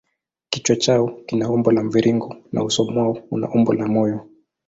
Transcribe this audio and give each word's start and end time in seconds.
Kichwa 0.49 0.75
chao 0.75 1.07
kina 1.25 1.49
umbo 1.51 1.71
la 1.71 1.83
mviringo 1.83 2.35
na 2.51 2.63
uso 2.63 2.83
mwao 2.85 3.17
una 3.31 3.49
umbo 3.49 3.73
la 3.73 3.87
moyo. 3.87 4.29